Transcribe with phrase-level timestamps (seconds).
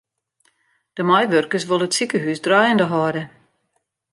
[0.95, 3.23] De meiwurkers wolle it sikehús draaiende hâlde.